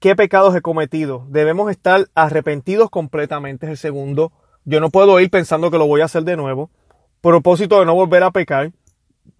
qué 0.00 0.16
pecados 0.16 0.54
he 0.56 0.60
cometido. 0.60 1.24
Debemos 1.28 1.70
estar 1.70 2.08
arrepentidos 2.14 2.90
completamente. 2.90 3.66
Es 3.66 3.70
el 3.70 3.78
segundo. 3.78 4.32
Yo 4.64 4.80
no 4.80 4.90
puedo 4.90 5.18
ir 5.20 5.30
pensando 5.30 5.70
que 5.70 5.78
lo 5.78 5.86
voy 5.86 6.00
a 6.00 6.06
hacer 6.06 6.24
de 6.24 6.36
nuevo. 6.36 6.70
Propósito 7.20 7.78
de 7.78 7.86
no 7.86 7.94
volver 7.94 8.22
a 8.22 8.30
pecar. 8.30 8.72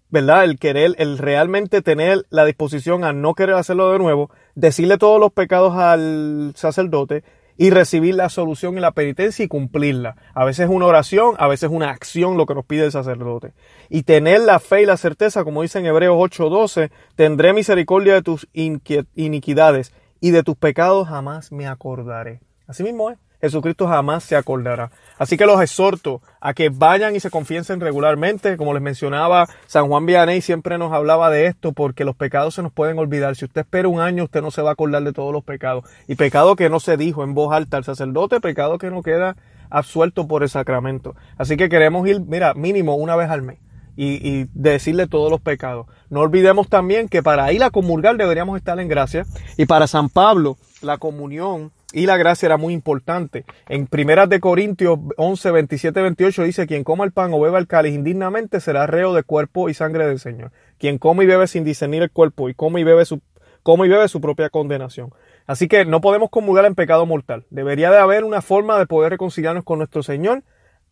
¿Verdad? 0.09 0.43
El 0.43 0.57
querer, 0.57 0.95
el 0.97 1.17
realmente 1.17 1.81
tener 1.81 2.25
la 2.29 2.45
disposición 2.45 3.03
a 3.03 3.13
no 3.13 3.33
querer 3.35 3.55
hacerlo 3.55 3.91
de 3.91 3.99
nuevo, 3.99 4.29
decirle 4.55 4.97
todos 4.97 5.19
los 5.19 5.31
pecados 5.31 5.75
al 5.75 6.53
sacerdote 6.55 7.23
y 7.57 7.71
recibir 7.71 8.15
la 8.15 8.29
solución 8.29 8.77
y 8.77 8.79
la 8.79 8.93
penitencia 8.93 9.43
y 9.43 9.49
cumplirla. 9.49 10.15
A 10.33 10.45
veces 10.45 10.69
es 10.69 10.71
una 10.71 10.85
oración, 10.85 11.35
a 11.37 11.47
veces 11.47 11.69
es 11.69 11.75
una 11.75 11.89
acción 11.89 12.37
lo 12.37 12.45
que 12.45 12.55
nos 12.55 12.65
pide 12.65 12.85
el 12.85 12.91
sacerdote. 12.93 13.51
Y 13.89 14.03
tener 14.03 14.39
la 14.41 14.59
fe 14.59 14.83
y 14.83 14.85
la 14.85 14.95
certeza, 14.95 15.43
como 15.43 15.61
dice 15.61 15.79
en 15.79 15.85
Hebreos 15.85 16.15
8:12, 16.17 16.89
tendré 17.15 17.51
misericordia 17.51 18.13
de 18.13 18.21
tus 18.21 18.47
iniquidades 18.53 19.93
y 20.21 20.31
de 20.31 20.43
tus 20.43 20.55
pecados 20.55 21.09
jamás 21.09 21.51
me 21.51 21.67
acordaré. 21.67 22.39
Así 22.65 22.81
mismo 22.81 23.11
es. 23.11 23.17
Jesucristo 23.41 23.87
jamás 23.87 24.23
se 24.23 24.35
acordará. 24.35 24.91
Así 25.17 25.37
que 25.37 25.45
los 25.45 25.61
exhorto 25.61 26.21
a 26.41 26.53
que 26.53 26.69
vayan 26.69 27.15
y 27.15 27.19
se 27.19 27.29
confiesen 27.29 27.79
regularmente. 27.79 28.57
Como 28.57 28.73
les 28.73 28.81
mencionaba, 28.81 29.47
San 29.67 29.87
Juan 29.87 30.05
Vianney 30.05 30.41
siempre 30.41 30.77
nos 30.77 30.93
hablaba 30.93 31.29
de 31.29 31.45
esto 31.45 31.71
porque 31.71 32.05
los 32.05 32.15
pecados 32.15 32.55
se 32.55 32.63
nos 32.63 32.71
pueden 32.71 32.97
olvidar. 32.99 33.35
Si 33.35 33.45
usted 33.45 33.61
espera 33.61 33.87
un 33.87 34.01
año, 34.01 34.25
usted 34.25 34.41
no 34.41 34.51
se 34.51 34.61
va 34.61 34.69
a 34.69 34.73
acordar 34.73 35.03
de 35.03 35.13
todos 35.13 35.33
los 35.33 35.43
pecados. 35.43 35.85
Y 36.07 36.15
pecado 36.15 36.55
que 36.55 36.69
no 36.69 36.79
se 36.79 36.97
dijo 36.97 37.23
en 37.23 37.33
voz 37.33 37.53
alta 37.53 37.77
al 37.77 37.83
sacerdote, 37.83 38.41
pecado 38.41 38.77
que 38.77 38.89
no 38.89 39.03
queda 39.03 39.35
absuelto 39.69 40.27
por 40.27 40.43
el 40.43 40.49
sacramento. 40.49 41.15
Así 41.37 41.55
que 41.55 41.69
queremos 41.69 42.07
ir, 42.07 42.21
mira, 42.21 42.53
mínimo 42.53 42.95
una 42.95 43.15
vez 43.15 43.29
al 43.29 43.41
mes. 43.41 43.57
Y, 43.95 44.25
y, 44.25 44.47
decirle 44.53 45.07
todos 45.07 45.29
los 45.29 45.41
pecados. 45.41 45.85
No 46.09 46.21
olvidemos 46.21 46.69
también 46.69 47.09
que 47.09 47.21
para 47.21 47.51
ir 47.51 47.61
a 47.65 47.69
comulgar 47.69 48.15
deberíamos 48.15 48.55
estar 48.55 48.79
en 48.79 48.87
gracia. 48.87 49.25
Y 49.57 49.65
para 49.65 49.87
San 49.87 50.07
Pablo, 50.07 50.55
la 50.81 50.97
comunión 50.97 51.73
y 51.91 52.05
la 52.05 52.17
gracia 52.17 52.45
era 52.45 52.57
muy 52.57 52.73
importante. 52.73 53.45
En 53.67 53.87
Primeras 53.87 54.29
de 54.29 54.39
Corintios 54.39 54.99
11, 55.17 55.51
27, 55.51 56.01
28 56.01 56.43
dice, 56.43 56.67
quien 56.67 56.83
coma 56.83 57.05
el 57.05 57.11
pan 57.11 57.33
o 57.33 57.39
beba 57.39 57.57
el 57.57 57.67
cáliz 57.67 57.95
indignamente 57.95 58.59
será 58.59 58.85
reo 58.85 59.13
de 59.13 59.23
cuerpo 59.23 59.69
y 59.69 59.73
sangre 59.73 60.07
del 60.07 60.19
Señor. 60.19 60.51
Quien 60.77 60.97
come 60.97 61.23
y 61.23 61.27
bebe 61.27 61.47
sin 61.47 61.63
discernir 61.63 62.03
el 62.03 62.11
cuerpo 62.11 62.49
y 62.49 62.53
come 62.53 62.81
y 62.81 62.83
bebe 62.83 63.05
su, 63.05 63.21
come 63.63 63.87
y 63.87 63.89
bebe 63.89 64.07
su 64.07 64.21
propia 64.21 64.49
condenación. 64.49 65.11
Así 65.47 65.67
que 65.67 65.83
no 65.85 65.99
podemos 65.99 66.29
comulgar 66.29 66.65
en 66.65 66.75
pecado 66.75 67.05
mortal. 67.05 67.45
Debería 67.49 67.89
de 67.89 67.97
haber 67.97 68.23
una 68.23 68.41
forma 68.41 68.77
de 68.77 68.85
poder 68.85 69.11
reconciliarnos 69.11 69.63
con 69.63 69.79
nuestro 69.79 70.03
Señor 70.03 70.43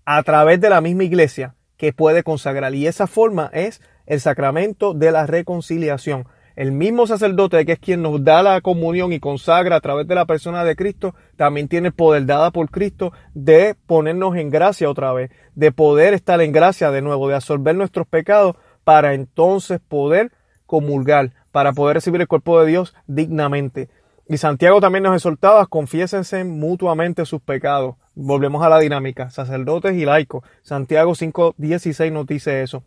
a 0.06 0.24
través 0.24 0.60
de 0.62 0.70
la 0.70 0.82
misma 0.82 1.04
iglesia 1.04 1.56
que 1.78 1.94
puede 1.94 2.24
consagrar. 2.24 2.74
Y 2.74 2.88
esa 2.88 3.06
forma 3.06 3.52
es 3.54 3.82
el 4.08 4.20
sacramento 4.20 4.96
de 4.96 5.12
la 5.12 5.28
reconciliación 5.28 6.26
el 6.58 6.72
mismo 6.72 7.06
sacerdote 7.06 7.64
que 7.68 7.74
es 7.74 7.80
quien 7.80 8.02
nos 8.02 8.24
da 8.24 8.42
la 8.42 8.62
comunión 8.62 9.14
y 9.14 9.20
consagra 9.20 9.76
a 9.76 9.80
través 9.80 10.08
de 10.08 10.16
la 10.16 10.26
persona 10.26 10.64
de 10.64 10.76
Cristo, 10.76 11.14
también 11.36 11.68
tiene 11.68 11.92
poder 11.92 12.26
dada 12.26 12.50
por 12.50 12.72
Cristo 12.72 13.14
de 13.36 13.76
ponernos 13.86 14.36
en 14.36 14.50
gracia 14.50 14.90
otra 14.90 15.14
vez, 15.14 15.30
de 15.54 15.72
poder 15.72 16.16
estar 16.16 16.42
en 16.42 16.52
gracia 16.52 16.90
de 16.90 17.04
nuevo, 17.04 17.30
de 17.30 17.36
absorber 17.36 17.76
nuestros 17.76 18.08
pecados 18.08 18.56
para 18.84 19.14
entonces 19.14 19.80
poder 19.88 20.32
comulgar, 20.66 21.32
para 21.52 21.74
poder 21.74 21.98
recibir 21.98 22.22
el 22.22 22.28
cuerpo 22.28 22.60
de 22.60 22.66
Dios 22.66 22.96
dignamente. 23.06 23.90
Y 24.28 24.38
Santiago 24.38 24.82
también 24.82 25.04
nos 25.04 25.16
exhortaba, 25.16 25.68
confiésense 25.68 26.44
mutuamente 26.44 27.24
sus 27.28 27.40
pecados. 27.40 27.98
Volvemos 28.16 28.66
a 28.66 28.70
la 28.70 28.80
dinámica, 28.80 29.30
sacerdotes 29.30 29.94
y 29.94 30.06
laicos. 30.06 30.44
Santiago 30.64 31.12
5.16 31.12 32.12
nos 32.12 32.26
dice 32.26 32.64
eso. 32.64 32.82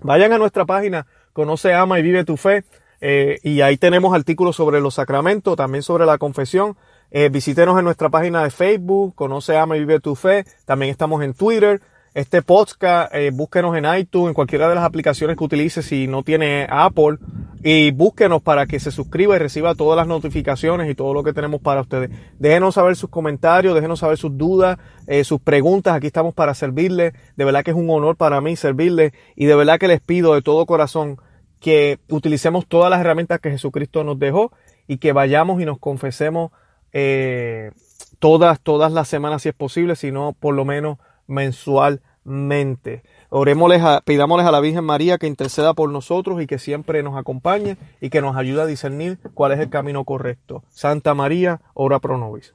Vayan 0.00 0.32
a 0.32 0.38
nuestra 0.38 0.64
página, 0.64 1.06
conoce, 1.32 1.72
ama 1.74 2.00
y 2.00 2.02
vive 2.02 2.24
tu 2.24 2.36
fe 2.36 2.64
eh, 3.00 3.38
y 3.42 3.60
ahí 3.60 3.76
tenemos 3.76 4.14
artículos 4.14 4.56
sobre 4.56 4.80
los 4.80 4.94
sacramentos, 4.94 5.56
también 5.56 5.82
sobre 5.82 6.06
la 6.06 6.18
confesión. 6.18 6.76
Eh, 7.10 7.28
visítenos 7.28 7.78
en 7.78 7.84
nuestra 7.84 8.08
página 8.08 8.42
de 8.42 8.50
Facebook, 8.50 9.14
Conoce, 9.14 9.56
Ama 9.56 9.76
y 9.76 9.80
Vive 9.80 10.00
tu 10.00 10.14
Fe. 10.14 10.44
También 10.64 10.90
estamos 10.90 11.22
en 11.22 11.34
Twitter. 11.34 11.80
Este 12.14 12.42
podcast, 12.42 13.12
eh, 13.12 13.30
búsquenos 13.32 13.76
en 13.76 13.86
iTunes, 13.96 14.28
en 14.28 14.34
cualquiera 14.34 14.68
de 14.68 14.76
las 14.76 14.84
aplicaciones 14.84 15.36
que 15.36 15.42
utilice 15.42 15.82
si 15.82 16.06
no 16.06 16.22
tiene 16.22 16.66
Apple. 16.70 17.18
Y 17.62 17.90
búsquenos 17.90 18.42
para 18.42 18.66
que 18.66 18.78
se 18.78 18.90
suscriba 18.90 19.34
y 19.34 19.38
reciba 19.38 19.74
todas 19.74 19.96
las 19.96 20.06
notificaciones 20.06 20.88
y 20.90 20.94
todo 20.94 21.12
lo 21.12 21.24
que 21.24 21.32
tenemos 21.32 21.60
para 21.60 21.80
ustedes. 21.80 22.10
Déjenos 22.38 22.74
saber 22.74 22.94
sus 22.94 23.10
comentarios, 23.10 23.74
déjenos 23.74 24.00
saber 24.00 24.16
sus 24.16 24.36
dudas, 24.36 24.78
eh, 25.06 25.24
sus 25.24 25.40
preguntas. 25.40 25.94
Aquí 25.94 26.06
estamos 26.06 26.34
para 26.34 26.54
servirles. 26.54 27.14
De 27.36 27.44
verdad 27.44 27.64
que 27.64 27.70
es 27.72 27.76
un 27.76 27.90
honor 27.90 28.16
para 28.16 28.40
mí 28.40 28.54
servirles. 28.54 29.12
Y 29.34 29.46
de 29.46 29.54
verdad 29.56 29.80
que 29.80 29.88
les 29.88 30.00
pido 30.00 30.34
de 30.34 30.42
todo 30.42 30.66
corazón 30.66 31.18
que 31.64 31.98
utilicemos 32.10 32.66
todas 32.66 32.90
las 32.90 33.00
herramientas 33.00 33.40
que 33.40 33.50
Jesucristo 33.50 34.04
nos 34.04 34.18
dejó 34.18 34.52
y 34.86 34.98
que 34.98 35.14
vayamos 35.14 35.62
y 35.62 35.64
nos 35.64 35.78
confesemos 35.78 36.52
eh, 36.92 37.70
todas, 38.18 38.60
todas 38.60 38.92
las 38.92 39.08
semanas 39.08 39.40
si 39.40 39.48
es 39.48 39.54
posible, 39.54 39.96
sino 39.96 40.34
por 40.38 40.54
lo 40.54 40.66
menos 40.66 40.98
mensualmente. 41.26 43.02
Orémosles 43.30 43.80
a, 43.80 44.02
pidámosles 44.04 44.46
a 44.46 44.52
la 44.52 44.60
Virgen 44.60 44.84
María 44.84 45.16
que 45.16 45.26
interceda 45.26 45.72
por 45.72 45.88
nosotros 45.88 46.42
y 46.42 46.46
que 46.46 46.58
siempre 46.58 47.02
nos 47.02 47.16
acompañe 47.16 47.78
y 47.98 48.10
que 48.10 48.20
nos 48.20 48.36
ayude 48.36 48.60
a 48.60 48.66
discernir 48.66 49.18
cuál 49.32 49.52
es 49.52 49.60
el 49.60 49.70
camino 49.70 50.04
correcto. 50.04 50.64
Santa 50.70 51.14
María, 51.14 51.62
ora 51.72 51.98
pro 51.98 52.18
nobis. 52.18 52.54